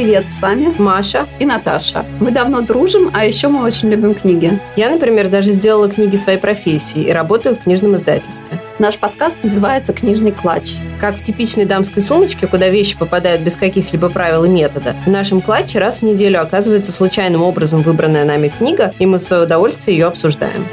[0.00, 2.06] Привет, с вами Маша и Наташа.
[2.20, 4.60] Мы давно дружим, а еще мы очень любим книги.
[4.76, 8.60] Я, например, даже сделала книги своей профессии и работаю в книжном издательстве.
[8.78, 10.76] Наш подкаст называется «Книжный клатч».
[11.00, 15.40] Как в типичной дамской сумочке, куда вещи попадают без каких-либо правил и метода, в нашем
[15.40, 19.98] клатче раз в неделю оказывается случайным образом выбранная нами книга, и мы в свое удовольствие
[19.98, 20.68] ее обсуждаем.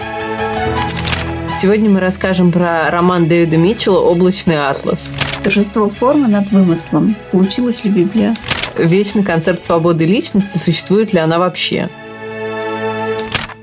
[1.55, 5.13] Сегодня мы расскажем про роман Дэвида Митчелла «Облачный атлас».
[5.41, 7.15] Торжество формы над вымыслом.
[7.31, 8.35] Получилась ли Библия?
[8.77, 11.89] Вечный концепт свободы личности, существует ли она вообще?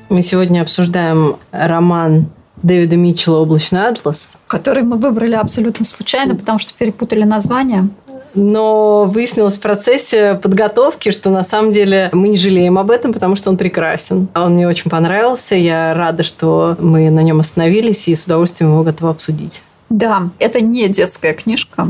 [0.09, 2.31] Мы сегодня обсуждаем роман
[2.63, 4.31] Дэвида Митчелла «Облачный атлас».
[4.47, 7.91] Который мы выбрали абсолютно случайно, потому что перепутали название.
[8.35, 13.37] Но выяснилось в процессе подготовки, что на самом деле мы не жалеем об этом, потому
[13.37, 14.29] что он прекрасен.
[14.35, 15.55] Он мне очень понравился.
[15.55, 19.63] Я рада, что мы на нем остановились и с удовольствием его готовы обсудить.
[19.91, 21.87] Да, это не детская книжка.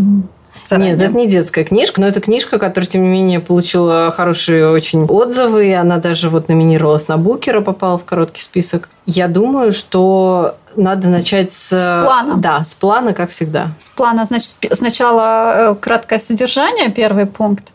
[0.65, 0.93] Заранее.
[0.93, 5.05] Нет, это не детская книжка, но это книжка, которая, тем не менее, получила хорошие очень
[5.05, 5.69] отзывы.
[5.69, 8.89] И она даже вот номинировалась на Букера, попала в короткий список.
[9.07, 11.69] Я думаю, что надо начать с...
[11.69, 12.37] С плана.
[12.37, 13.69] Да, с плана, как всегда.
[13.79, 17.73] С плана, значит, сначала э, краткое содержание, первый пункт.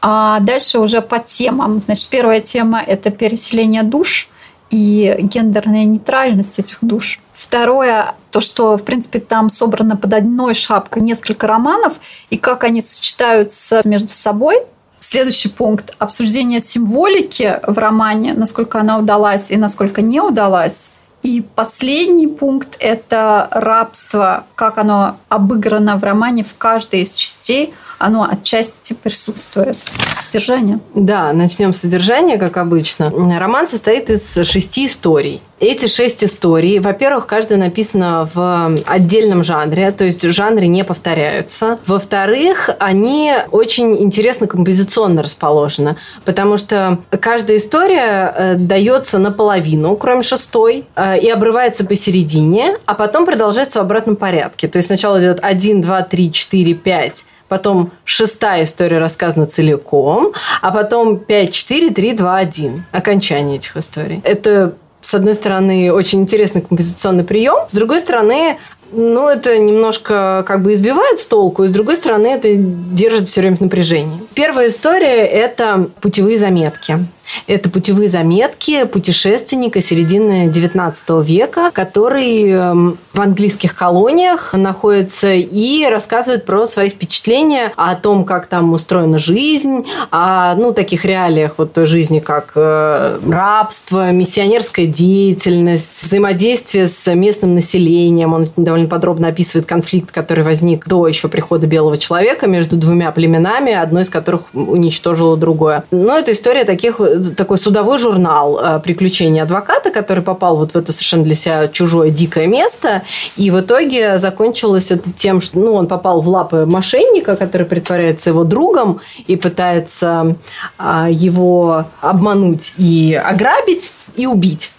[0.00, 1.80] А дальше уже по темам.
[1.80, 4.28] Значит, первая тема– это переселение душ
[4.70, 7.20] и гендерная нейтральность этих душ.
[7.50, 11.94] Второе, то, что, в принципе, там собрано под одной шапкой несколько романов,
[12.30, 14.58] и как они сочетаются между собой.
[15.00, 20.92] Следующий пункт– обсуждение символики в романе, насколько она удалась и насколько не удалась.
[21.22, 28.26] И последний пункт– это рабство, как оно обыграно в романе в каждой из частей– оно
[28.28, 29.76] отчасти присутствует.
[30.08, 30.80] Содержание.
[30.94, 33.12] Да, начнем с содержания, как обычно.
[33.38, 35.42] Роман состоит из шести историй.
[35.60, 41.78] Эти шесть историй, во-первых, каждая написана в отдельном жанре, то есть жанры не повторяются.
[41.86, 50.86] Во-вторых, они очень интересно композиционно расположены, потому что каждая история э, дается наполовину, кроме шестой,
[50.96, 54.66] э, и обрывается посередине, а потом продолжается в обратном порядке.
[54.66, 60.70] То есть сначала идет 1, 2, 3, 4, 5, потом шестая история рассказана целиком, а
[60.70, 62.84] потом 5, 4, 3, 2, 1.
[62.92, 64.20] Окончание этих историй.
[64.24, 68.58] Это с одной стороны, очень интересный композиционный прием, с другой стороны,
[68.92, 73.40] ну, это немножко как бы избивает с толку, и с другой стороны, это держит все
[73.40, 74.20] время в напряжении.
[74.34, 76.98] Первая история– это путевые заметки.
[77.46, 86.46] Это путевые заметки путешественника середины XIX века, который эм, в английских колониях находится и рассказывает
[86.46, 91.86] про свои впечатления о том, как там устроена жизнь, о ну, таких реалиях вот той
[91.86, 98.32] жизни, как э, рабство, миссионерская деятельность, взаимодействие с местным населением.
[98.32, 103.72] Он довольно подробно описывает конфликт, который возник до еще прихода белого человека между двумя племенами,
[103.72, 105.84] одно из которых уничтожило другое.
[105.90, 110.92] Но это история таких, такой судовой журнал э, приключений адвоката, который попал вот в это
[110.92, 113.02] совершенно для себя чужое дикое место,
[113.36, 118.30] и в итоге закончилось это тем, что ну, он попал в лапы мошенника, который притворяется
[118.30, 120.36] его другом и пытается
[120.78, 124.72] а, его обмануть и ограбить и убить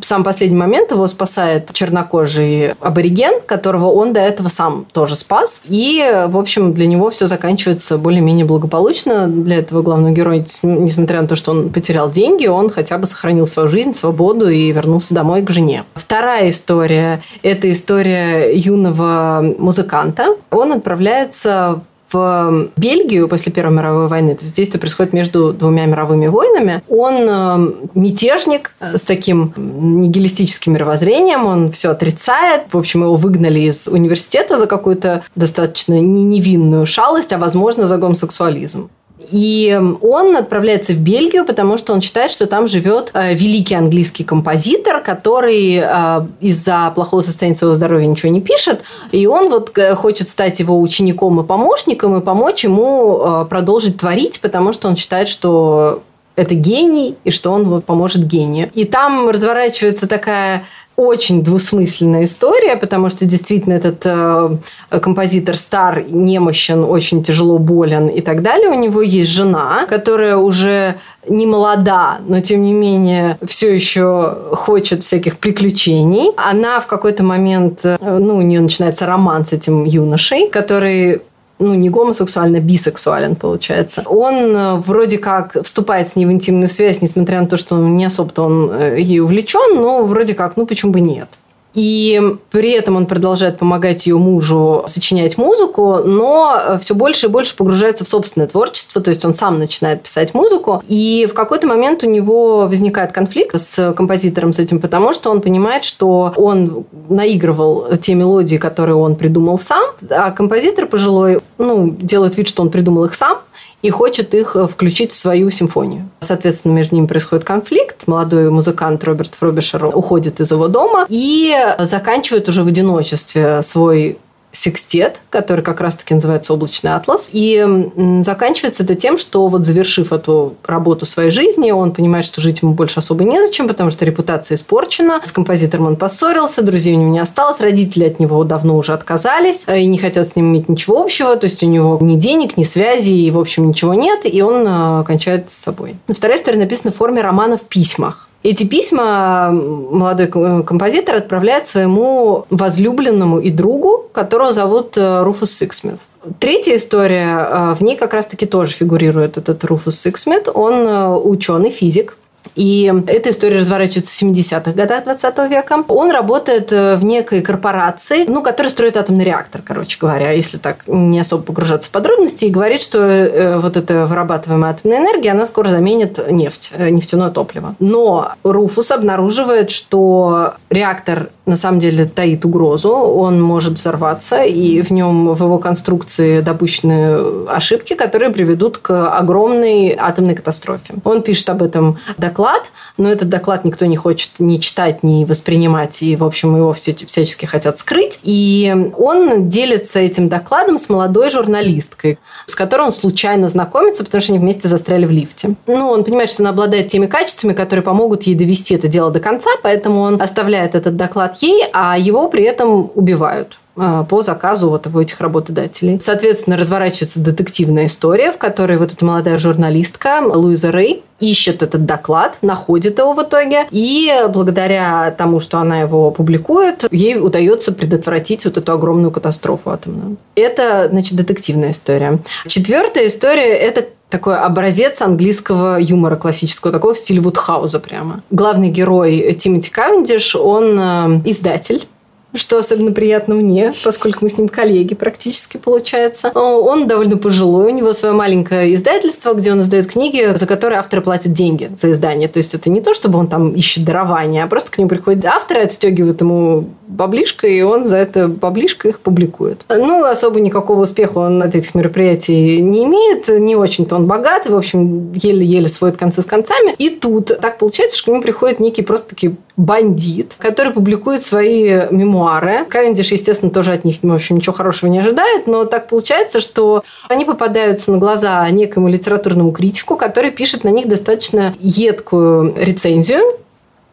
[0.00, 5.62] в самый последний момент его спасает чернокожий абориген, которого он до этого сам тоже спас.
[5.66, 9.28] И, в общем, для него все заканчивается более-менее благополучно.
[9.28, 13.46] Для этого главного героя, несмотря на то, что он потерял деньги, он хотя бы сохранил
[13.46, 15.84] свою жизнь, свободу и вернулся домой к жене.
[15.94, 20.36] Вторая история– это история юного музыканта.
[20.50, 26.26] Он отправляется в Бельгию после Первой мировой войны, то есть действие происходит между двумя мировыми
[26.26, 32.62] войнами, он э, мятежник э, с таким нигилистическим мировоззрением, он все отрицает.
[32.72, 38.90] В общем, его выгнали из университета за какую-то достаточно невинную шалость, а возможно за гомосексуализм.
[39.30, 44.24] И он отправляется в Бельгию, потому что он считает, что там живет э, великий английский
[44.24, 48.82] композитор, который э, из-за плохого состояния своего здоровья ничего не пишет.
[49.12, 54.40] И он вот э, хочет стать его учеником и помощником и помочь ему продолжить творить,
[54.40, 56.02] потому что он считает, что
[56.36, 58.70] это гений, и что он вот поможет гению.
[58.74, 60.64] И там разворачивается такая
[61.02, 64.56] очень двусмысленная история, потому что действительно этот э,
[65.00, 68.70] композитор стар, немощен, очень тяжело болен и так далее.
[68.70, 70.96] У него есть жена, которая уже
[71.28, 76.30] не молода, но тем не менее все еще хочет всяких приключений.
[76.36, 81.22] Она в какой-то момент, э, ну, у нее начинается роман с этим юношей, который
[81.62, 84.02] ну, не гомосексуально, а бисексуален, получается.
[84.06, 88.04] Он э, вроде как вступает с ней в интимную связь, несмотря на то, что не
[88.04, 91.28] особо-то он э, ей увлечен, но вроде как, ну, почему бы нет.
[91.74, 92.20] И
[92.50, 98.04] при этом он продолжает помогать ее мужу сочинять музыку, но все больше и больше погружается
[98.04, 100.82] в собственное творчество, то есть он сам начинает писать музыку.
[100.88, 105.40] И в какой-то момент у него возникает конфликт с композитором с этим, потому что он
[105.40, 112.36] понимает, что он наигрывал те мелодии, которые он придумал сам, а композитор пожилой, ну, делает
[112.36, 113.38] вид, что он придумал их сам,
[113.82, 116.08] и хочет их э, включить в свою симфонию.
[116.20, 118.06] Соответственно, между ними происходит конфликт.
[118.06, 124.18] Молодой музыкант Роберт Фробишер уходит из его дома и заканчивает уже в одиночестве свой
[124.52, 127.30] секстет, который как раз-таки называется «Облачный атлас».
[127.32, 127.90] И
[128.20, 132.74] заканчивается это тем, что вот завершив эту работу своей жизни, он понимает, что жить ему
[132.74, 135.20] больше особо незачем, потому что репутация испорчена.
[135.24, 139.64] С композитором он поссорился, друзей у него не осталось, родители от него давно уже отказались
[139.66, 141.34] э, и не хотят с ним иметь ничего общего.
[141.36, 144.66] То есть у него ни денег, ни связи, и, в общем, ничего нет, и он
[144.66, 145.96] э, кончает с собой.
[146.08, 148.28] Вторая история написана в форме романа в письмах.
[148.42, 156.00] Эти письма молодой композитор отправляет своему возлюбленному и другу, которого зовут э, Руфус Сиксмит.
[156.40, 160.48] Третья история, э, в ней как раз-таки тоже фигурирует этот Руфус Сиксмит.
[160.52, 162.16] Он э, ученый, физик,
[162.54, 165.84] и эта история разворачивается в 70-х годах 20 века.
[165.88, 170.78] Он работает э, в некой корпорации, ну, которая строит атомный реактор, короче говоря, если так
[170.86, 175.46] не особо погружаться в подробности, и говорит, что э, вот эта вырабатываемая атомная энергия, она
[175.46, 177.74] скоро заменит нефть, э, нефтяное топливо.
[177.78, 184.90] Но Руфус обнаруживает, что реактор на самом деле таит угрозу, он может взорваться, и в
[184.90, 190.94] нем, в его конструкции допущены ошибки, которые приведут к огромной атомной катастрофе.
[191.04, 191.98] Он пишет об этом
[192.32, 196.72] доклад, но этот доклад никто не хочет ни читать, ни воспринимать, и, в общем, его
[196.72, 198.20] все, всячески хотят скрыть.
[198.22, 204.32] И он делится этим докладом с молодой журналисткой, с которой он случайно знакомится, потому что
[204.32, 205.54] они вместе застряли в лифте.
[205.66, 209.20] Ну, он понимает, что она обладает теми качествами, которые помогут ей довести это дело до
[209.20, 214.86] конца, поэтому он оставляет этот доклад ей, а его при этом убивают по заказу вот
[214.86, 215.98] этих работодателей.
[216.00, 222.38] Соответственно, разворачивается детективная история, в которой вот эта молодая журналистка Луиза Рэй ищет этот доклад,
[222.42, 228.56] находит его в итоге, и благодаря тому, что она его публикует, ей удается предотвратить вот
[228.56, 230.16] эту огромную катастрофу атомную.
[230.34, 232.18] Это, значит, детективная история.
[232.46, 238.20] Четвертая история– это такой образец английского юмора классического, такого в стиле Вудхауза прямо.
[238.30, 241.86] Главный герой Тимоти Кавендиш, он э, издатель,
[242.34, 246.30] что особенно приятно мне, поскольку мы с ним коллеги практически получается.
[246.34, 251.02] Он довольно пожилой, у него свое маленькое издательство, где он издает книги, за которые авторы
[251.02, 252.28] платят деньги за издание.
[252.28, 255.24] То есть это не то, чтобы он там ищет дарования, а просто к нему приходят
[255.26, 259.64] авторы, отстегивают ему баблишко, и он за это баблишко их публикует.
[259.68, 264.56] Ну, особо никакого успеха он от этих мероприятий не имеет, не очень-то он богат, в
[264.56, 266.74] общем, еле-еле сводит концы с концами.
[266.78, 272.64] И тут так получается, что к нему приходит некий просто-таки бандит, который публикует свои мемуары.
[272.68, 276.82] Кавендиш, естественно, тоже от них, в общем, ничего хорошего не ожидает, но так получается, что
[277.08, 283.22] они попадаются на глаза некому литературному критику, который пишет на них достаточно едкую рецензию,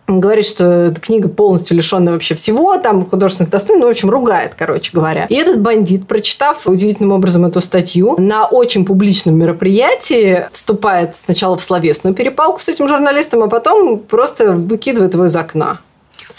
[0.09, 4.53] говорит, что эта книга полностью лишенная вообще всего, там художественных достоинств, ну, в общем, ругает,
[4.57, 5.25] короче говоря.
[5.29, 11.63] И этот бандит, прочитав удивительным образом эту статью, на очень публичном мероприятии вступает сначала в
[11.63, 15.79] словесную перепалку с этим журналистом, а потом просто выкидывает его из окна.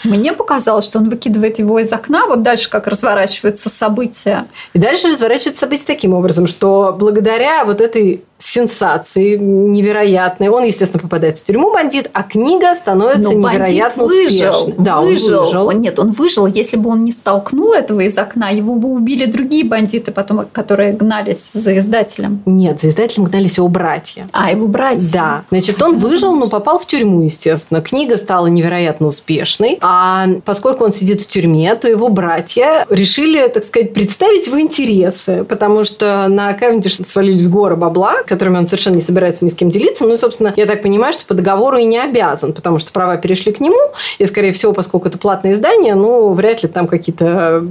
[0.03, 4.45] Мне показалось, что он выкидывает его из окна, вот дальше как разворачиваются события.
[4.73, 10.49] И дальше разворачиваются события таким образом, что благодаря вот этой сенсации невероятной.
[10.49, 14.75] Он, естественно, попадает в тюрьму, бандит, а книга становится Но невероятно выжил, успешной.
[14.77, 15.39] Да, выжил.
[15.39, 15.67] он выжил.
[15.67, 16.45] Он, нет, он выжил.
[16.47, 20.93] Если бы он не столкнул этого из окна, его бы убили другие бандиты, потом, которые
[20.93, 22.41] гнались за издателем.
[22.45, 24.27] Нет, за издателем гнались его братья.
[24.33, 25.11] А, его братья.
[25.13, 25.43] Да.
[25.49, 27.81] Значит, он выжил, но попал в тюрьму, естественно.
[27.81, 29.77] Книга стала невероятно успешной.
[29.81, 35.45] А поскольку он сидит в тюрьме, то его братья решили, так сказать, представить его интересы,
[35.45, 39.69] потому что на Кавендиш свалились горы бабла, которыми он совершенно не собирается ни с кем
[39.69, 40.03] делиться.
[40.03, 43.17] Ну и, собственно, я так понимаю, что по договору и не обязан, потому что права
[43.17, 43.77] перешли к нему,
[44.17, 47.63] и, скорее всего, поскольку это платное издание, ну, вряд ли там какие-то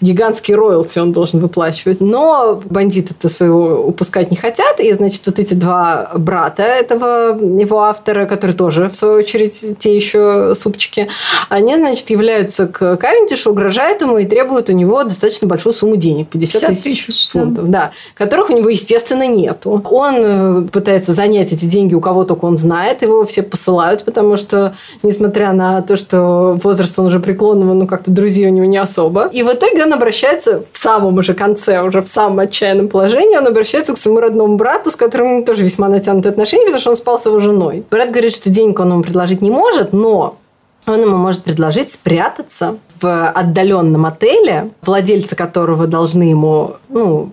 [0.00, 2.00] гигантские роялти он должен выплачивать.
[2.00, 8.26] Но бандиты-то своего упускать не хотят, и, значит, вот эти два брата этого его автора,
[8.26, 11.06] которые тоже, в свою очередь, те еще супчики,
[11.48, 16.26] они, значит, являются к Кавендишу, угрожают ему и требуют у него достаточно большую сумму денег,
[16.26, 19.80] 50, 50 тысяч фунтов, да, которых у него, естественно, нету.
[19.88, 24.36] Он э, пытается занять эти деньги у кого только он знает, его все посылают, потому
[24.36, 28.78] что, несмотря на то, что возраст он уже преклонного, ну как-то друзей у него не
[28.78, 29.28] особо.
[29.28, 33.46] И в итоге он обращается в самом уже конце, уже в самом отчаянном положении, он
[33.46, 37.18] обращается к своему родному брату, с которым тоже весьма натянутые отношения, потому что он спал
[37.18, 37.84] с его женой.
[37.90, 40.36] Брат говорит, что денег он ему предложить не может, но
[40.86, 47.32] он ему может предложить спрятаться в отдаленном отеле, владельцы которого должны ему, ну,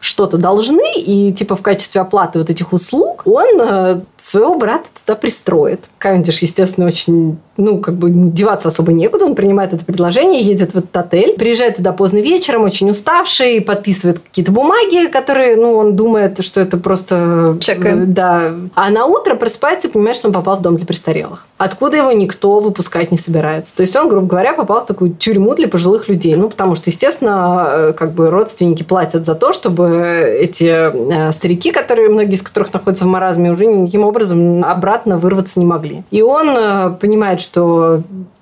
[0.00, 5.14] что-то должны, и типа в качестве оплаты вот этих услуг он э, своего брата туда
[5.14, 5.90] пристроит.
[5.98, 9.26] Кавендиш, естественно, очень, ну, как бы деваться особо некуда.
[9.26, 14.20] Он принимает это предложение, едет в этот отель, приезжает туда поздно вечером, очень уставший, подписывает
[14.20, 17.56] какие-то бумаги, которые, ну, он думает, что это просто...
[17.60, 18.52] Чек э, Да.
[18.74, 21.46] А на утро просыпается и понимает, что он попал в дом для престарелых.
[21.58, 23.76] Откуда его никто выпускать не собирается.
[23.76, 26.34] То есть он, грубо говоря, попал в такую тюрьму для пожилых людей.
[26.36, 31.70] Ну, потому что, естественно, э, как бы родственники платят за то, чтобы эти э, старики,
[31.70, 36.02] которые, многие из которых находятся в маразме, уже никаким образом обратно вырваться не могли.
[36.10, 37.49] И он понимает, что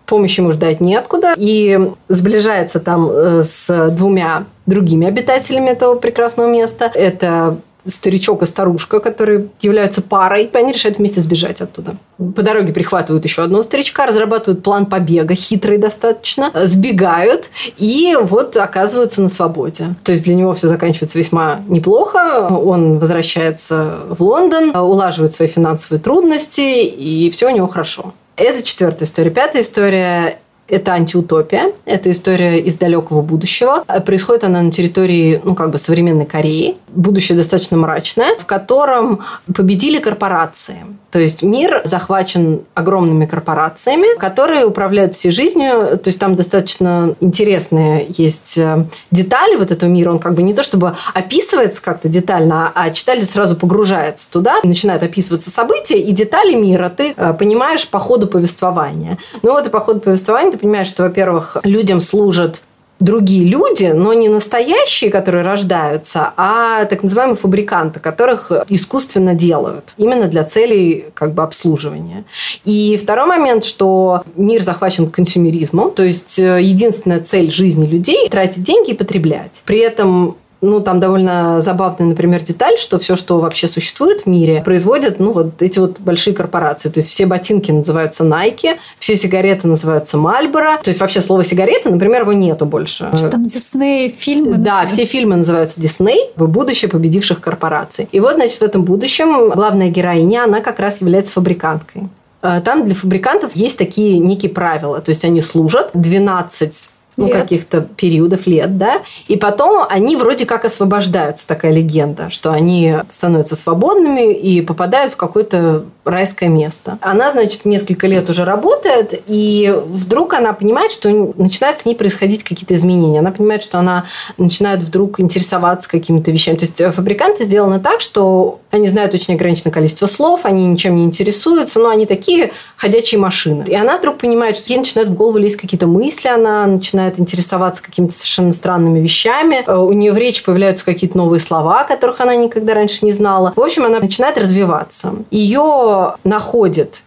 [0.06, 6.90] помощи ему ждать неоткуда, и сближается там э, с двумя другими обитателями этого прекрасного места.
[6.94, 11.96] Это старичок и старушка, которые являются парой, они решают вместе сбежать оттуда.
[12.18, 19.22] По дороге прихватывают еще одного старичка, разрабатывают план побега, хитрый достаточно, сбегают и вот оказываются
[19.22, 19.94] на свободе.
[20.04, 22.48] То есть для него все заканчивается весьма неплохо.
[22.48, 28.12] Он возвращается в Лондон, улаживает свои финансовые трудности, и все у него хорошо.
[28.38, 29.30] Это четвертая история.
[29.30, 31.72] Пятая история это антиутопия.
[31.87, 33.84] Это история из далекого будущего.
[34.04, 36.76] Происходит она на территории, ну, как бы современной Кореи.
[36.88, 39.20] Будущее достаточно мрачное, в котором
[39.54, 40.76] победили корпорации.
[41.10, 45.98] То есть мир захвачен огромными корпорациями, которые управляют всей жизнью.
[45.98, 50.10] То есть там достаточно интересные есть э, детали вот этого мира.
[50.10, 55.02] Он как бы не то чтобы описывается как-то детально, а читатель сразу погружается туда, начинает
[55.02, 59.16] описываться события, и детали мира ты э, понимаешь по ходу повествования.
[59.42, 62.62] Ну вот и по ходу повествования понимаешь, что, во-первых, людям служат
[63.00, 70.26] другие люди, но не настоящие, которые рождаются, а так называемые фабриканты, которых искусственно делают именно
[70.26, 72.24] для целей как бы обслуживания.
[72.64, 78.64] И второй момент, что мир захвачен консюмеризмом, то есть э, единственная цель жизни людей– тратить
[78.64, 79.62] деньги и потреблять.
[79.64, 84.62] При этом ну, там довольно забавная, например, деталь, что все, что вообще существует в мире,
[84.64, 86.88] производят, ну, вот эти вот большие корпорации.
[86.88, 90.82] То есть все ботинки называются Nike, все сигареты называются Marlboro.
[90.82, 93.08] То есть вообще слово сигареты, например, его нету больше.
[93.14, 94.56] Что там Дисней фильмы?
[94.56, 98.08] Да, все фильмы называются Дисней, будущее победивших корпораций.
[98.10, 102.08] И вот, значит, в этом будущем главная героиня, она как раз является фабриканткой.
[102.42, 105.00] Э, там для фабрикантов есть такие некие правила.
[105.00, 110.64] То есть они служат 12 ну, каких-то периодов лет, да, и потом они вроде как
[110.64, 116.98] освобождаются, такая легенда, что они становятся свободными и попадают в какое-то райское место.
[117.00, 122.44] Она, значит, несколько лет уже работает, и вдруг она понимает, что начинают с ней происходить
[122.44, 123.18] какие-то изменения.
[123.18, 124.04] Она понимает, что она
[124.37, 126.56] начинает вдруг интересоваться какими-то вещами.
[126.56, 130.96] То есть э, фабриканты сделаны так, что они знают очень ограниченное количество слов, они ничем
[130.96, 133.64] не интересуются, но они такие ходячие машины.
[133.66, 137.82] И она вдруг понимает, что ей начинают в голову лезть какие-то мысли, она начинает интересоваться
[137.82, 139.64] какими-то совершенно странными вещами.
[139.66, 143.52] Э, у нее в речи появляются какие-то новые слова, которых она никогда раньше не знала.
[143.54, 145.14] В общем, она начинает развиваться.
[145.30, 147.02] Ее находит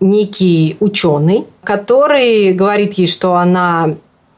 [0.00, 3.94] некий ученый, который говорит ей, что она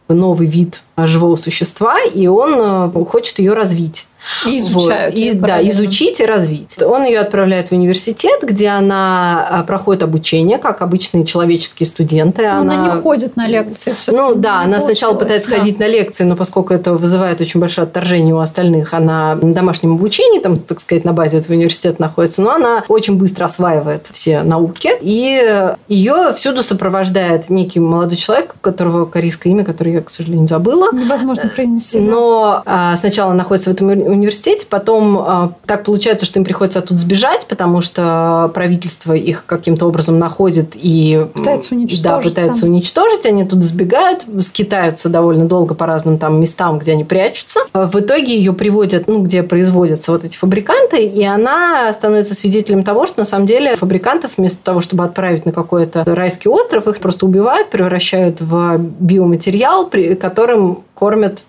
[0.08, 4.07] новый вид живого существа, и он э, хочет ее развить.
[4.46, 5.14] И изучают.
[5.14, 5.20] Вот.
[5.20, 6.80] И, да, изучить и развить.
[6.82, 12.42] Он ее отправляет в университет, где она а, проходит обучение, как обычные человеческие студенты.
[12.42, 12.84] Но она...
[12.84, 13.94] она не ходит на лекции.
[14.08, 15.58] Ну да, она сначала пытается да.
[15.58, 19.94] ходить на лекции, но поскольку это вызывает очень большое отторжение у остальных, она на домашнем
[19.94, 24.42] обучении, там, так сказать, на базе этого университета находится, но она очень быстро осваивает все
[24.42, 24.90] науки.
[25.00, 30.48] И ее всюду сопровождает некий молодой человек, у которого корейское имя, которое я, к сожалению,
[30.48, 30.92] забыла.
[30.92, 32.00] Невозможно произнести.
[32.00, 37.00] Но а, сначала находится в этом университете, потом э, так получается, что им приходится оттуда
[37.00, 42.02] сбежать, потому что правительство их каким-то образом находит и пытается уничтожить.
[42.02, 42.70] Да, пытается там.
[42.70, 47.60] уничтожить, они тут сбегают, скитаются довольно долго по разным там местам, где они прячутся.
[47.72, 53.06] В итоге ее приводят, ну, где производятся вот эти фабриканты, и она становится свидетелем того,
[53.06, 57.26] что на самом деле фабрикантов вместо того, чтобы отправить на какой-то райский остров, их просто
[57.26, 61.44] убивают, превращают в биоматериал, при которым кормят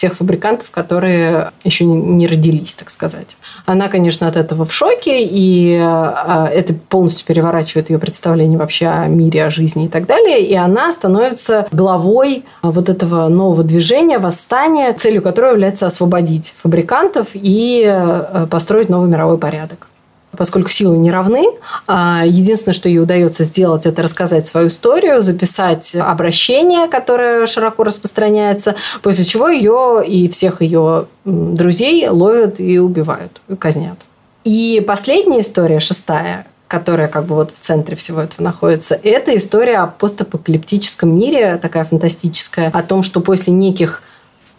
[0.00, 3.36] тех фабрикантов, которые еще не родились, так сказать.
[3.66, 9.06] Она, конечно, от этого в шоке, и а, это полностью переворачивает ее представление вообще о
[9.08, 10.40] мире, о жизни и так далее.
[10.40, 17.84] И она становится главой вот этого нового движения, восстания, целью которого является освободить фабрикантов и
[17.86, 19.90] э, построить новый мировой порядок
[20.36, 21.44] поскольку силы не равны.
[21.86, 28.74] А, единственное, что ей удается сделать, это рассказать свою историю, записать обращение, которое широко распространяется,
[29.02, 33.98] после чего ее и всех ее друзей ловят и убивают, и казнят.
[34.44, 39.78] И последняя история, шестая, которая как бы вот в центре всего этого находится, это история
[39.78, 44.02] о постапокалиптическом мире, такая фантастическая, о том, что после неких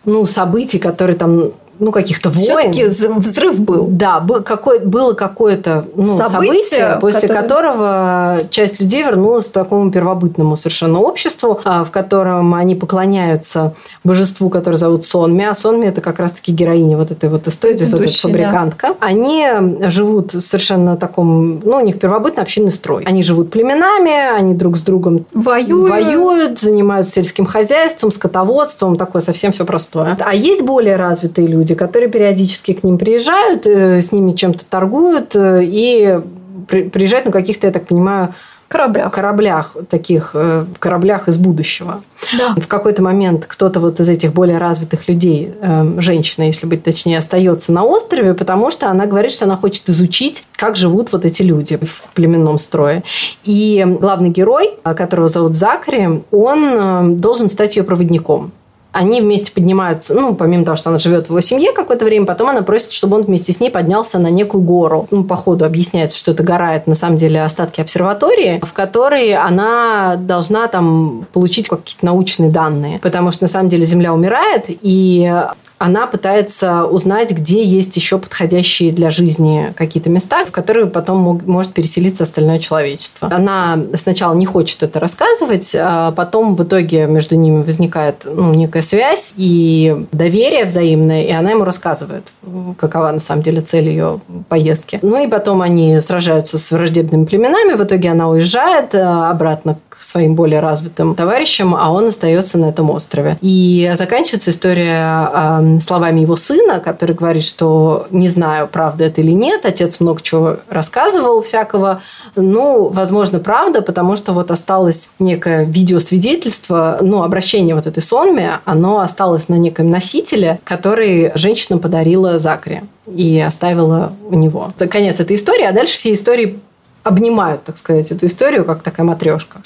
[0.04, 1.52] ну, событий, которые там
[1.82, 2.72] ну, каких-то войн.
[2.72, 3.88] Все-таки взрыв был.
[3.88, 7.42] Да, был какой, было какое-то ну, событие, событие, после которое...
[7.42, 13.74] которого часть людей вернулась к такому первобытному совершенно обществу, а, в котором они поклоняются
[14.04, 15.44] божеству, которое зовут Сонми.
[15.44, 18.88] А Сонми– это как раз-таки героиня вот этой вот истории, то есть вот эта фабрикантка.
[18.90, 18.96] Да.
[19.00, 19.48] Они
[19.88, 23.04] живут совершенно таком, ну, у них первобытный общинный строй.
[23.06, 29.52] Они живут племенами, они друг с другом воюют, воюют занимаются сельским хозяйством, скотоводством, такое совсем
[29.52, 30.16] все простое.
[30.24, 34.66] А есть более развитые люди, люди, которые периодически к ним приезжают, э, с ними чем-то
[34.66, 36.20] торгуют э, и
[36.68, 38.34] приезжают на каких-то, я так понимаю,
[38.68, 39.12] кораблях.
[39.12, 42.04] кораблях, таких э, кораблях из будущего.
[42.38, 42.56] Да.
[42.56, 45.54] В какой-то момент кто-то вот из этих более развитых людей,
[45.98, 50.46] женщина, если быть точнее, остается на острове, потому что она говорит, что она хочет изучить,
[50.56, 53.04] как живут вот эти люди в племенном строе.
[53.44, 58.52] И главный герой, которого зовут Закари, он должен стать ее проводником
[58.92, 62.50] они вместе поднимаются, ну, помимо того, что она живет в его семье какое-то время, потом
[62.50, 65.08] она просит, чтобы он вместе с ней поднялся на некую гору.
[65.12, 69.34] Ну, по ходу объясняется, что это гора, это на самом деле остатки обсерватории, в которой
[69.34, 75.34] она должна там получить какие-то научные данные, потому что на самом деле Земля умирает, и
[75.82, 81.74] она пытается узнать, где есть еще подходящие для жизни какие-то места, в которые потом может
[81.74, 83.30] переселиться остальное человечество.
[83.32, 88.84] Она сначала не хочет это рассказывать, а потом в итоге между ними возникает ну, некая
[88.84, 92.34] связь и доверие взаимное, и она ему рассказывает,
[92.78, 94.20] какова на самом деле цель ее
[94.50, 95.00] поездки.
[95.02, 100.36] Ну и потом они сражаются с враждебными племенами, в итоге она уезжает э, обратно своим
[100.36, 103.38] более развитым товарищам, а он остается на этом острове.
[103.42, 109.32] И заканчивается история э, словами его сына, который говорит, что не знаю, правда это или
[109.32, 112.02] нет, отец много чего рассказывал всякого.
[112.36, 119.00] Ну, возможно, правда, потому что вот осталось некое видеосвидетельство, ну, обращение вот этой сонме, оно
[119.00, 124.74] осталось на неком носителе, который женщина подарила Закре и оставила у него.
[124.90, 126.60] Конец этой истории, а дальше все истории
[127.04, 129.62] обнимают, так сказать, эту историю, как такая матрешка.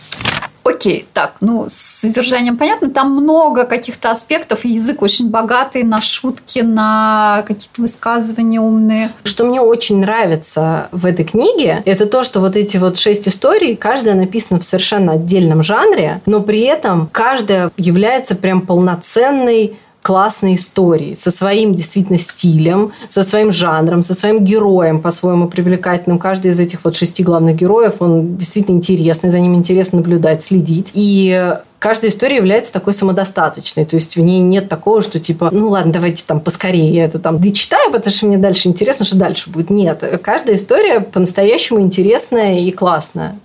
[0.65, 2.89] Окей, так, ну, с содержанием понятно.
[2.89, 9.11] Там много каких-то аспектов, и язык очень богатый на шутки, на какие-то высказывания умные.
[9.23, 13.75] Что мне очень нравится в этой книге, это то, что вот эти вот шесть историй,
[13.75, 21.15] каждая написана в совершенно отдельном жанре, но при этом каждая является прям полноценной классной истории,
[21.15, 26.19] со своим действительно стилем, со своим жанром, со своим героем по-своему привлекательным.
[26.19, 30.91] Каждый из этих вот шести главных героев, он действительно интересный, за ним интересно наблюдать, следить.
[30.93, 33.83] И каждая история является такой самодостаточной.
[33.85, 37.41] То есть в ней нет такого, что типа, ну ладно, давайте там поскорее это там
[37.41, 39.71] дочитаю, потому что мне дальше интересно, что дальше будет.
[39.71, 43.39] Нет, каждая история по-настоящему интересная и классная.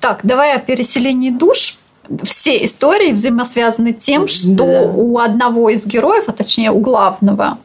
[0.00, 1.78] Так, давай о переселении душ
[2.22, 4.82] все истории взаимосвязаны тем, что да.
[4.94, 7.58] у одного из героев, а точнее у главного,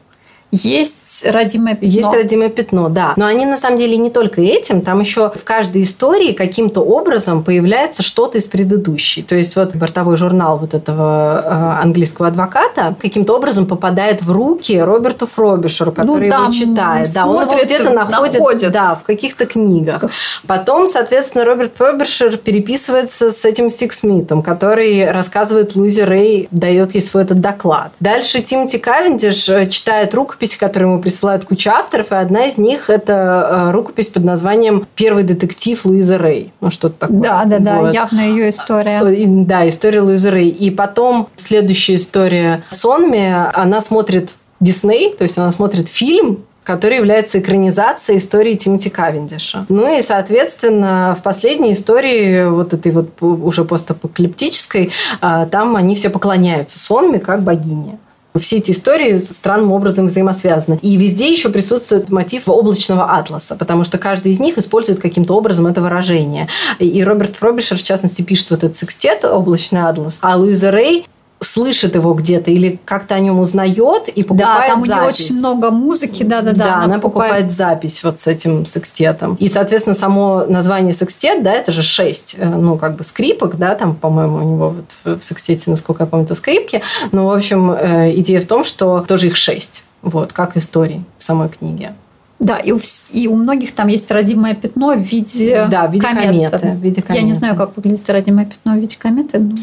[0.52, 1.88] есть родимое пятно.
[1.88, 3.14] Есть родимое пятно, да.
[3.16, 7.42] Но они на самом деле не только этим, там еще в каждой истории каким-то образом
[7.42, 9.22] появляется что-то из предыдущей.
[9.22, 14.78] То есть вот бортовой журнал вот этого э, английского адвоката каким-то образом попадает в руки
[14.78, 17.10] Роберту Фробишеру, который ну, его читает.
[17.14, 20.04] Да, он его где-то находит, находит, да, в каких-то книгах.
[20.46, 27.22] Потом, соответственно, Роберт Фробишер переписывается с этим Сиксмитом, который рассказывает Луизе Рэй, дает ей свой
[27.22, 27.92] этот доклад.
[28.00, 32.58] Дальше Тимоти Кавендиш э, читает рукопись рукописи, которые ему присылают куча авторов, и одна из
[32.58, 36.52] них– это э, рукопись под названием «Первый детектив Луиза Рэй».
[36.60, 37.20] Ну, что-то такое.
[37.20, 37.94] Да, да, да, вот.
[37.94, 39.02] явно ее история.
[39.04, 40.48] Э, да, история Луизы Рэй.
[40.48, 47.40] И потом следующая история Сонми, она смотрит Дисней, то есть она смотрит фильм который является
[47.40, 49.66] экранизацией истории Тимоти Кавендиша.
[49.68, 56.08] Ну и, соответственно, в последней истории, вот этой вот уже постапокалиптической, а, там они все
[56.08, 57.98] поклоняются Сонме как богине.
[58.38, 60.78] Все эти истории странным образом взаимосвязаны.
[60.82, 65.66] И везде еще присутствует мотив облачного атласа, потому что каждый из них использует каким-то образом
[65.66, 66.48] это выражение.
[66.78, 71.06] И Роберт Фробишер, в частности, пишет вот этот секстет «Облачный атлас», а Луиза Рэй
[71.42, 74.90] слышит его где-то или как-то о нем узнает и покупает Да, там запись.
[74.90, 76.64] у нее очень много музыки, да-да-да.
[76.64, 77.30] Да, она, она покупает...
[77.32, 79.34] покупает запись вот с этим секстетом.
[79.34, 83.74] И, соответственно, само название секстет, да, это же шесть, э, ну, как бы скрипок, да,
[83.74, 84.74] там, по-моему, у него
[85.04, 86.82] вот в секстете, насколько я помню, это скрипки.
[87.12, 91.24] Но, в общем, э, идея в том, что тоже их шесть, вот, как истории в
[91.24, 91.94] самой книге.
[92.42, 96.06] Да, и у, и у многих там есть родимое пятно в виде, да, в виде
[96.06, 96.26] кометы.
[96.26, 96.76] кометы.
[96.76, 97.22] В виде кометы.
[97.22, 99.38] Я не знаю, как выглядит родимое пятно в виде кометы.
[99.38, 99.54] Но...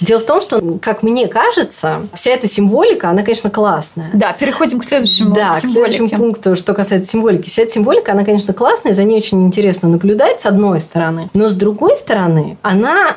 [0.00, 4.10] Дело в том, что, как мне кажется, вся эта символика, она, конечно, классная.
[4.12, 7.48] Да, переходим к следующему Да, к следующему пункту, что касается символики.
[7.48, 11.30] Вся эта символика, она, конечно, классная, за ней очень интересно наблюдать, с одной стороны.
[11.32, 13.16] Но с другой стороны, она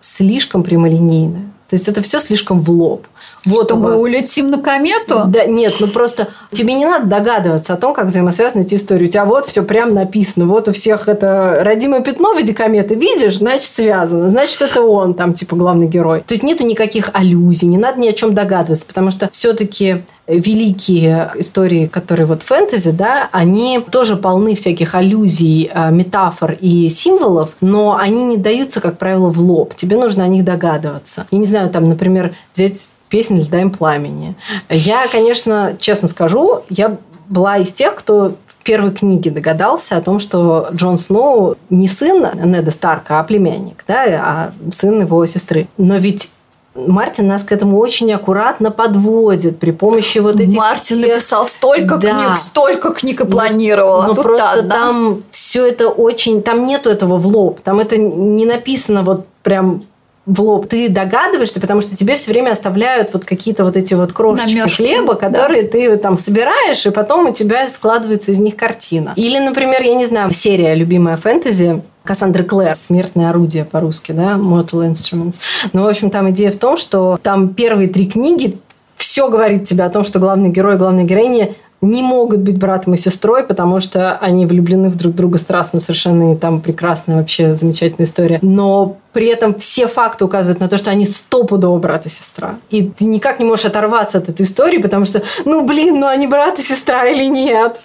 [0.00, 1.46] слишком прямолинейная.
[1.68, 3.06] То есть это все слишком в лоб.
[3.44, 5.24] Вот что мы улетим на комету?
[5.26, 9.06] Да, нет, ну просто тебе не надо догадываться о том, как взаимосвязаны эти истории.
[9.06, 10.46] У тебя вот все прям написано.
[10.46, 12.94] Вот у всех это родимое пятно в виде кометы.
[12.94, 14.30] Видишь, значит, связано.
[14.30, 16.20] Значит, это он там, типа, главный герой.
[16.20, 21.32] То есть нету никаких аллюзий, не надо ни о чем догадываться, потому что все-таки великие
[21.34, 27.96] истории, которые вот фэнтези, да, они тоже полны всяких аллюзий, а, метафор и символов, но
[27.96, 29.74] они не даются, как правило, в лоб.
[29.74, 31.26] Тебе нужно о них догадываться.
[31.30, 34.34] Я не знаю, там, например, взять песнь «Льда и пламени».
[34.70, 36.96] Я, конечно, честно скажу, я
[37.28, 42.26] была из тех, кто в первой книге догадался о том, что Джон Сноу не сын
[42.42, 45.68] Неда Старка, а племянник, да, а сын его сестры.
[45.76, 46.30] Но ведь
[46.74, 51.08] Мартин нас к этому очень аккуратно подводит при помощи вот этих Мартин всех...
[51.08, 52.12] написал столько да.
[52.12, 53.98] книг, столько книг и планировал.
[53.98, 54.74] Но, а но просто так, да?
[54.74, 56.42] там все это очень...
[56.42, 57.60] Там нету этого в лоб.
[57.60, 59.82] Там это не написано вот прям
[60.26, 60.68] в лоб.
[60.68, 64.76] Ты догадываешься, потому что тебе все время оставляют вот какие-то вот эти вот крошечки Намёшки,
[64.76, 65.70] хлеба, которые да.
[65.70, 69.12] ты там собираешь, и потом у тебя складывается из них картина.
[69.16, 74.90] Или, например, я не знаю, серия любимая фэнтези Кассандра Клэр, «Смертное орудие» по-русски, да, Mortal
[74.90, 75.40] Instruments.
[75.72, 78.58] Ну, в общем, там идея в том, что там первые три книги
[78.96, 82.94] все говорит тебе о том, что главный герой и главная героиня не могут быть братом
[82.94, 87.54] и сестрой, потому что они влюблены в друг друга страстно совершенно, и там прекрасная вообще
[87.54, 88.38] замечательная история.
[88.40, 92.56] Но при этом все факты указывают на то, что они стопудово брат и сестра.
[92.70, 96.26] И ты никак не можешь оторваться от этой истории, потому что, ну, блин, ну они
[96.26, 97.80] брат и сестра или нет?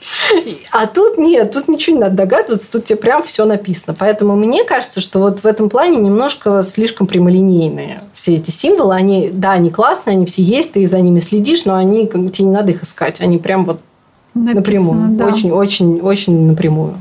[0.72, 3.96] А тут нет, тут ничего не надо догадываться, тут тебе прям все написано.
[4.00, 8.96] Поэтому мне кажется, что вот в этом плане немножко слишком прямолинейные все эти символы.
[8.96, 12.52] Они, да, они классные, они все есть, ты за ними следишь, но они, тебе не
[12.52, 13.22] надо их искать.
[13.22, 13.80] Они прям вот
[14.38, 15.10] напрямую.
[15.17, 15.26] Да.
[15.28, 16.95] Очень, очень, очень напрямую.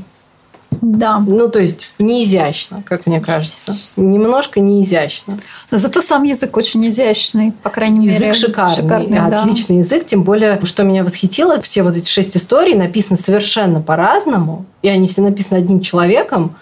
[0.81, 1.19] Да.
[1.19, 3.73] Ну, то есть не изящно, как мне кажется.
[3.95, 5.39] Немножко не изящно.
[5.71, 8.29] Но зато сам язык очень изящный, по крайней язык мере.
[8.29, 9.79] Язык шикарный, шикарный отличный да.
[9.79, 10.05] язык.
[10.05, 15.07] Тем более, что меня восхитило, все вот эти шесть историй написаны совершенно по-разному, и они
[15.07, 16.55] все написаны одним человеком.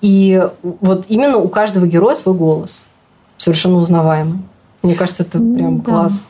[0.00, 2.84] И вот именно у каждого героя свой голос.
[3.38, 4.40] Совершенно узнаваемый.
[4.82, 5.84] Мне кажется, это прям да.
[5.84, 6.26] класс.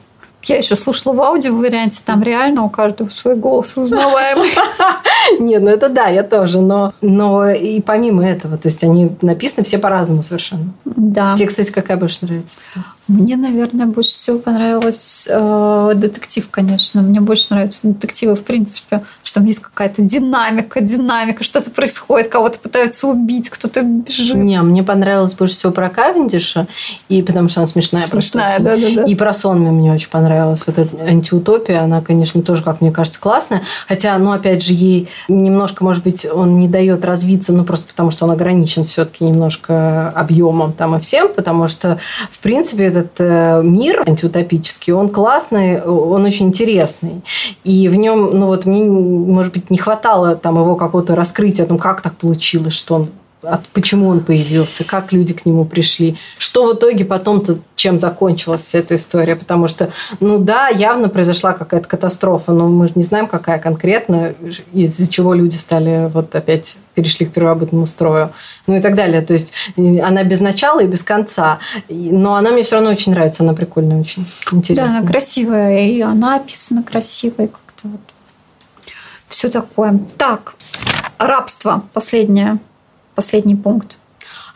[0.47, 4.51] Я еще слушала в аудио варианте, там реально у каждого свой голос узнаваемый.
[5.39, 9.65] Нет, ну это да, я тоже, но, но и помимо этого, то есть они написаны
[9.65, 10.73] все по-разному совершенно.
[10.85, 11.35] Да.
[11.37, 12.61] Тебе, кстати, какая больше нравится?
[13.07, 17.03] Мне, наверное, больше всего понравилось э, детектив, конечно.
[17.03, 22.59] Мне больше нравятся детективы, в принципе, что там есть какая-то динамика, динамика, что-то происходит, кого-то
[22.59, 24.37] пытаются убить, кто-то бежит.
[24.37, 26.67] Не, мне понравилось больше всего про Кавендиша,
[27.11, 28.07] и потому что она смешная.
[28.07, 29.03] Смешная, да, да, да.
[29.05, 30.63] И про сон мне очень понравилось.
[30.67, 33.61] Вот эта антиутопия, она, конечно, тоже, как мне кажется, классная.
[33.87, 38.11] Хотя, ну, опять же, ей немножко, может быть, он не дает развиться, ну, просто потому
[38.11, 41.99] что он ограничен все-таки немножко объемом там и всем, потому что,
[42.31, 47.23] в принципе, этот э, мир антиутопический, он классный, он очень интересный.
[47.65, 51.69] И в нем, ну, вот мне, может быть, не хватало там его какого-то раскрытия о
[51.69, 53.09] том, как так получилось, что он
[53.73, 58.95] почему он появился, как люди к нему пришли, что в итоге потом-то чем закончилась эта
[58.95, 63.59] история, потому что, ну да, явно произошла какая-то катастрофа, но мы же не знаем, какая
[63.59, 64.35] конкретно,
[64.73, 68.33] из-за чего люди стали вот опять перешли к первобытному строю,
[68.67, 69.21] ну и так далее.
[69.21, 73.43] То есть она без начала и без конца, но она мне все равно очень нравится,
[73.43, 74.91] она прикольная, очень интересная.
[74.91, 78.01] Да, она красивая, и она описана красивой как-то вот.
[79.29, 79.99] Все такое.
[80.17, 80.55] Так,
[81.19, 82.59] рабство последнее
[83.15, 83.97] последний пункт.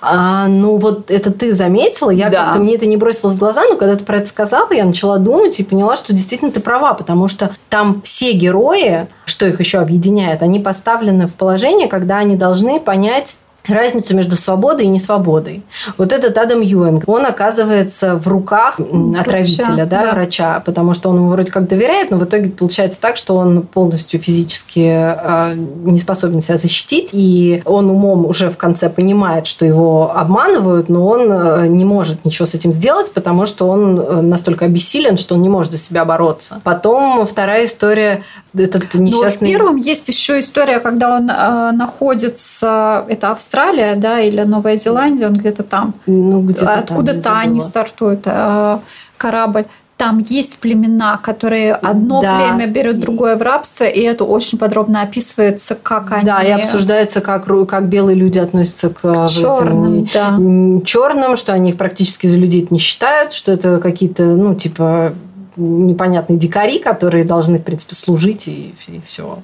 [0.00, 2.44] А, ну, вот это ты заметила, я да.
[2.44, 5.18] как-то мне это не бросилось в глаза, но когда ты про это сказала, я начала
[5.18, 9.78] думать и поняла, что действительно ты права, потому что там все герои, что их еще
[9.78, 15.62] объединяет, они поставлены в положение, когда они должны понять разницу между свободой и несвободой.
[15.96, 20.12] Вот этот Адам Юэнг, он оказывается в руках врача, отравителя, да, да.
[20.12, 23.62] врача, потому что он ему вроде как доверяет, но в итоге получается так, что он
[23.62, 29.64] полностью физически э, не способен себя защитить, и он умом уже в конце понимает, что
[29.64, 34.20] его обманывают, но он э, не может ничего с этим сделать, потому что он э,
[34.20, 36.60] настолько обессилен, что он не может за себя бороться.
[36.64, 38.22] Потом вторая история,
[38.56, 39.48] этот несчастный...
[39.48, 44.40] Но в первом есть еще история, когда он э, находится, это Австралия, Австралия, да, или
[44.42, 45.94] Новая Зеландия, он где-то там.
[46.06, 48.78] Ну, где-то Откуда-то они стартуют, э,
[49.16, 49.64] корабль.
[49.96, 52.38] там есть племена, которые одно да.
[52.38, 56.24] племя берет другое в рабство, и это очень подробно описывается, как они...
[56.24, 60.84] Да, и обсуждается, как, как белые люди относятся к черным, этим, да.
[60.84, 65.14] черным, что они их практически за людей не считают, что это какие-то, ну, типа,
[65.56, 69.40] непонятные дикари, которые должны, в принципе, служить и, и все.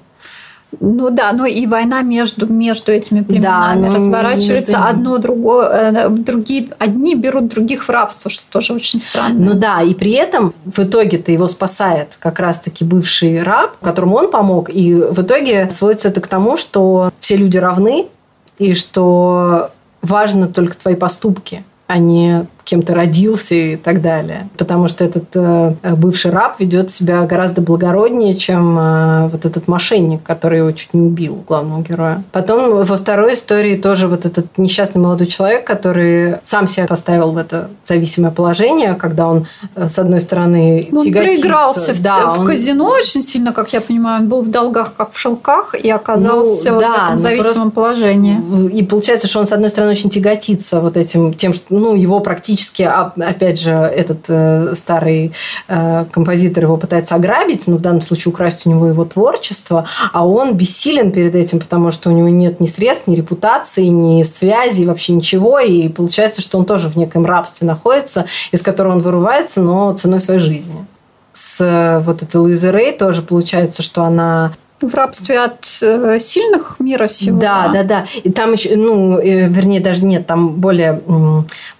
[0.81, 4.73] Ну да, ну и война между, между этими племенами да, ну, разворачивается.
[4.73, 4.89] Между...
[4.89, 9.53] Одно другое, э, другие, одни берут других в рабство, что тоже очень странно.
[9.53, 14.31] Ну да, и при этом в итоге-то его спасает как раз-таки бывший раб, которому он
[14.31, 14.71] помог.
[14.71, 18.07] И в итоге сводится это к тому, что все люди равны,
[18.59, 19.71] и что
[20.03, 24.49] важно только твои поступки, а не кем то родился и так далее.
[24.57, 30.23] Потому что этот э, бывший раб ведет себя гораздо благороднее, чем э, вот этот мошенник,
[30.23, 32.23] который его чуть не убил, главного героя.
[32.33, 37.37] Потом во второй истории тоже вот этот несчастный молодой человек, который сам себя поставил в
[37.37, 39.47] это зависимое положение, когда он,
[39.77, 42.47] э, с одной стороны, ну, Он проигрался да, в, он...
[42.47, 44.23] казино очень сильно, как я понимаю.
[44.23, 47.71] Он был в долгах, как в шелках, и оказался ну, вот да, в этом зависимом
[47.71, 48.41] положении.
[48.71, 52.21] И получается, что он, с одной стороны, очень тяготится вот этим, тем, что ну, его
[52.21, 55.33] практически практически, а, опять же, этот э, старый
[55.69, 60.27] э, композитор его пытается ограбить, ну, в данном случае украсть у него его творчество, а
[60.27, 64.85] он бессилен перед этим, потому что у него нет ни средств, ни репутации, ни связи,
[64.85, 69.61] вообще ничего, и получается, что он тоже в неком рабстве находится, из которого он вырывается,
[69.61, 70.87] но ценой своей жизни.
[71.33, 76.77] С э, вот этой Луизой Рей тоже получается, что она в рабстве от э, сильных
[76.79, 77.39] мира сего.
[77.39, 78.05] Да, да, да.
[78.23, 81.01] И там еще, ну, э, вернее, даже нет, там более,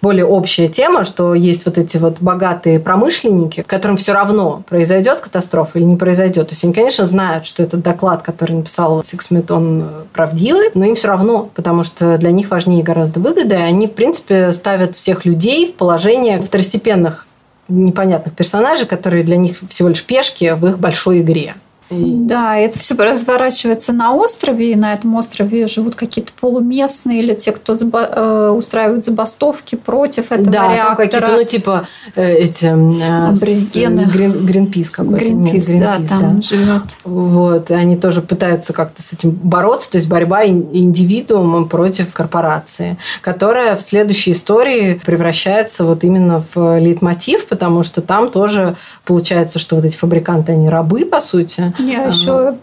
[0.01, 5.77] более общая тема, что есть вот эти вот богатые промышленники, которым все равно, произойдет катастрофа
[5.79, 6.47] или не произойдет.
[6.47, 10.85] То есть они, конечно, знают, что этот доклад, который написал Сиксмит, он э, правдивый, но
[10.85, 14.95] им все равно, потому что для них важнее гораздо выгода, и они, в принципе, ставят
[14.95, 17.27] всех людей в положение второстепенных
[17.67, 21.55] непонятных персонажей, которые для них всего лишь пешки в их большой игре.
[21.89, 27.51] Да, это все разворачивается на острове, и на этом острове живут какие-то полуместные или те,
[27.51, 31.05] кто заба- э, устраивают забастовки против этого да, реактора.
[31.05, 32.65] какие-то, ну, типа э, эти...
[32.65, 34.05] Э, Аборигены.
[34.05, 35.23] Грин, Гринпис какой-то.
[35.23, 36.41] Гринпис, да, там да.
[36.41, 36.83] живет.
[37.03, 42.97] Вот, и они тоже пытаются как-то с этим бороться, то есть борьба индивидуума против корпорации,
[43.21, 49.75] которая в следующей истории превращается вот именно в лейтмотив, потому что там тоже получается, что
[49.75, 52.55] вот эти фабриканты, они рабы, по сути, не, а еще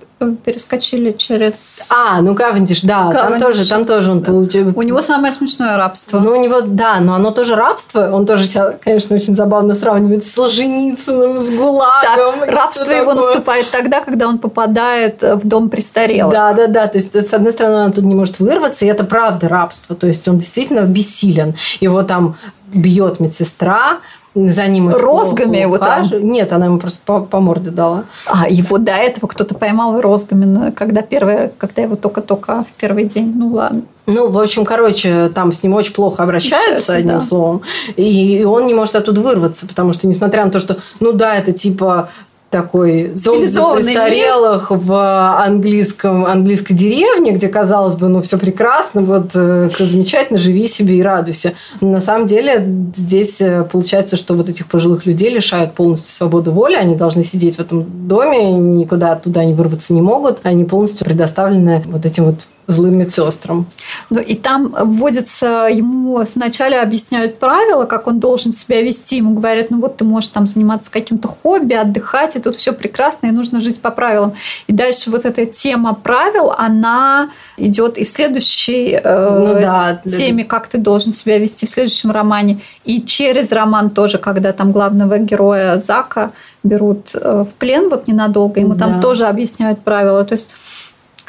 [0.44, 1.88] перескочили через...
[1.90, 3.40] А, ну Кавендиш, да, Кавендиш.
[3.40, 4.72] там тоже, там тоже он получил...
[4.75, 6.20] У него самое смешное рабство.
[6.20, 8.11] Ну, у него, да, но оно тоже рабство.
[8.12, 12.40] Он тоже себя, конечно, очень забавно сравнивает с Солженицыным, с ГУЛАГом.
[12.40, 13.27] Так, рабство его такое.
[13.27, 16.33] наступает тогда, когда он попадает в дом престарелых.
[16.33, 16.87] Да, да, да.
[16.87, 19.96] То есть, с одной стороны, он тут не может вырваться, и это правда рабство.
[19.96, 21.55] То есть, он действительно бессилен.
[21.81, 22.37] Его там
[22.72, 23.98] бьет медсестра,
[24.34, 26.04] за ним розгами его там?
[26.22, 28.04] Нет, она ему просто по, по морде дала.
[28.26, 33.32] А, его до этого кто-то поймал розгами, когда, первое, когда его только-только в первый день.
[33.36, 33.82] Ну, ладно.
[34.06, 37.22] Ну, в общем, короче, там с ним очень плохо обращаются, одним да.
[37.22, 37.62] словом.
[37.96, 41.36] И, и он не может оттуда вырваться, потому что, несмотря на то, что, ну да,
[41.36, 42.08] это типа
[42.52, 44.80] такой дом престарелых мир.
[44.80, 50.68] в английском, английской деревне, где, казалось бы, ну, все прекрасно, вот, э, все замечательно, живи
[50.68, 51.54] себе и радуйся.
[51.80, 56.50] Но на самом деле здесь э, получается, что вот этих пожилых людей лишают полностью свободы
[56.50, 61.06] воли, они должны сидеть в этом доме, никуда оттуда не вырваться не могут, они полностью
[61.06, 62.36] предоставлены вот этим вот
[62.72, 63.66] злым медсестрам.
[64.11, 69.16] Ну и там вводится, ему вначале объясняют правила, как он должен себя вести.
[69.16, 73.26] Ему говорят, ну вот ты можешь там заниматься каким-то хобби, отдыхать, и тут все прекрасно,
[73.26, 74.35] и нужно жить по правилам.
[74.66, 80.44] И дальше вот эта тема правил, она идет и в следующей э, ну, да, теме,
[80.44, 82.61] как ты должен себя вести в следующем романе.
[82.85, 86.30] И через роман тоже, когда там главного героя Зака
[86.62, 88.87] берут э, в плен вот ненадолго, ему да.
[88.87, 90.24] там тоже объясняют правила.
[90.24, 90.48] То есть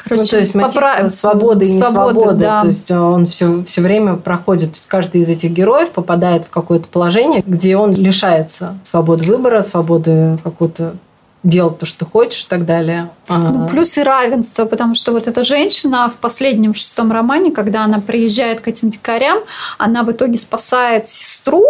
[0.06, 1.10] Короче, ну, то есть мотив поправ...
[1.10, 2.34] свободы и несвободы.
[2.34, 2.60] Да.
[2.60, 7.42] То есть он все, все время проходит, каждый из этих героев попадает в какое-то положение,
[7.46, 10.94] где он лишается свободы выбора, свободы какого-то
[11.42, 13.10] делать то, что хочешь и так далее.
[13.28, 13.38] А.
[13.38, 18.00] Ну, плюс и равенство, потому что вот эта женщина в последнем шестом романе, когда она
[18.00, 19.38] приезжает к этим дикарям,
[19.78, 21.64] она в итоге спасает сестру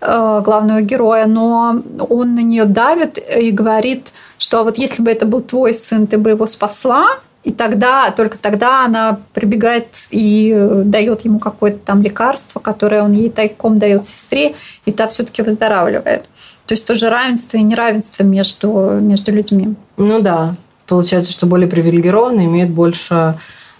[0.00, 5.10] э, главного героя, но он на нее давит и говорит, что «А вот если бы
[5.10, 10.52] это был твой сын, ты бы его спасла, и тогда, только тогда она прибегает и
[10.54, 15.42] э, дает ему какое-то там лекарство, которое он ей тайком дает сестре, и та все-таки
[15.42, 16.28] выздоравливает.
[16.66, 19.74] То есть тоже равенство и неравенство между, между людьми.
[19.96, 20.54] Ну да.
[20.86, 23.36] Получается, что более привилегированные имеют больше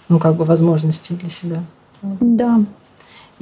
[0.09, 1.63] ну, как бы возможностей для себя.
[2.01, 2.59] Да.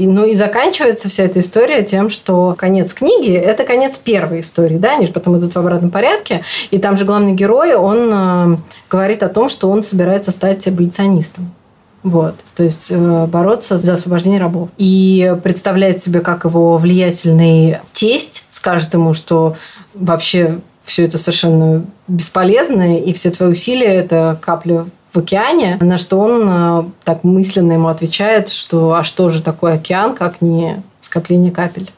[0.02, 4.80] И, ну и заканчивается вся эта история тем, что конец книги– это конец первой истории,
[4.80, 8.58] да, они же потом идут в обратном порядке, и там же главный герой, он э,
[8.90, 11.54] говорит о том, что он собирается стать аболиционистом.
[12.02, 14.70] Вот, то есть э, бороться за освобождение рабов.
[14.80, 19.56] И представляет себе, как его влиятельный тесть скажет ему, что
[19.94, 26.20] вообще все это совершенно бесполезно, и все твои усилия– это капля в океане, на что
[26.20, 31.52] он э, так мысленно ему отвечает, что а что же такое океан, как не скопление
[31.52, 31.90] капель.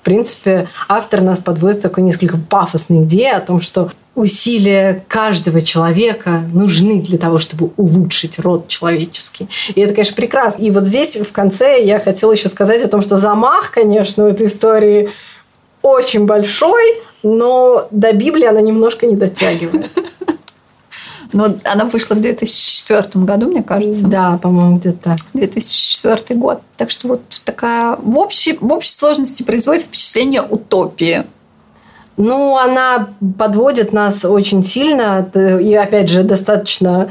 [0.00, 5.60] В принципе, автор нас подводит к такой несколько пафосной идее о том, что усилия каждого
[5.60, 9.48] человека нужны для того, чтобы улучшить род человеческий.
[9.74, 10.62] И это, конечно, прекрасно.
[10.62, 14.28] И вот здесь в конце я хотела еще сказать о том, что замах, конечно, у
[14.28, 15.10] этой истории
[15.82, 16.82] очень большой,
[17.22, 19.90] но до Библии она немножко не дотягивает.
[21.32, 24.06] Но она вышла в 2004 году, мне кажется.
[24.06, 25.18] Да, по-моему, где-то так.
[25.32, 26.60] 2004 год.
[26.76, 31.24] Так что вот такая в общей, в общей сложности производит впечатление утопии.
[32.18, 35.30] Ну, она подводит нас очень сильно.
[35.34, 37.10] И, опять же, достаточно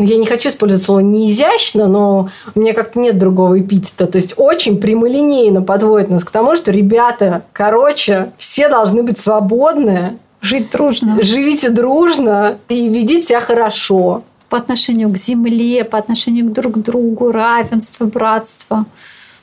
[0.00, 4.06] ну, я не хочу использовать слово не изящно, но у меня как-то нет другого эпитета.
[4.06, 10.16] То есть очень прямолинейно подводит нас к тому, что ребята, короче, все должны быть свободны,
[10.40, 11.18] Жить дружно.
[11.22, 14.22] Живите дружно и ведите себя хорошо.
[14.48, 18.86] По отношению к земле, по отношению друг к другу, равенство, братство.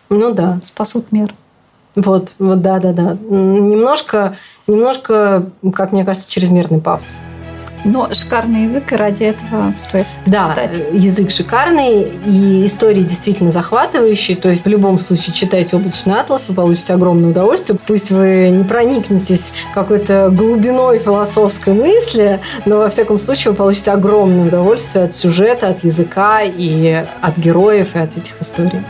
[0.10, 0.60] Ну да.
[0.64, 1.34] Спасут мир.
[1.96, 3.18] Вот, вот, да, да, да.
[3.30, 4.36] Немножко,
[4.68, 7.20] немножко, как мне кажется, чрезмерный пафос.
[7.86, 10.80] Но шикарный язык, и ради этого стоит да, читать.
[10.94, 14.36] язык шикарный, и истории действительно захватывающие.
[14.38, 17.78] То есть в любом случае читайте «Облачный атлас», вы получите огромное удовольствие.
[17.86, 24.48] Пусть вы не проникнетесь какой-то глубиной философской мысли, но во всяком случае вы получите огромное
[24.48, 28.82] удовольствие от сюжета, от языка и от героев, и от этих историй.